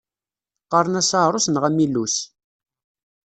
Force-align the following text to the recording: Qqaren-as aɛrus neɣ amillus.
Qqaren-as 0.65 1.11
aɛrus 1.19 1.45
neɣ 1.49 1.63
amillus. 1.69 2.15